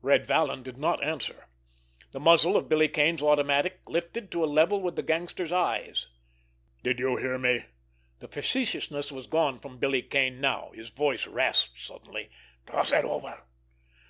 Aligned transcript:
Red 0.00 0.24
Vallon 0.24 0.62
did 0.62 0.78
not 0.78 1.04
answer. 1.04 1.46
The 2.12 2.18
muzzle 2.18 2.56
of 2.56 2.70
Billy 2.70 2.88
Kane's 2.88 3.20
automatic 3.20 3.82
lifted 3.86 4.30
to 4.32 4.42
a 4.42 4.46
level 4.48 4.80
with 4.80 4.96
the 4.96 5.02
gangster's 5.02 5.52
eyes. 5.52 6.06
"Did 6.82 6.98
you 6.98 7.18
hear 7.18 7.36
me?" 7.36 7.66
The 8.20 8.28
facetiousness 8.28 9.12
was 9.12 9.26
gone 9.26 9.58
from 9.58 9.76
Billy 9.76 10.00
Kane 10.00 10.40
now. 10.40 10.70
His 10.74 10.88
voice 10.88 11.26
rasped 11.26 11.78
suddenly. 11.82 12.30
"_Toss 12.66 12.98
it 12.98 13.04
over! 13.04 13.42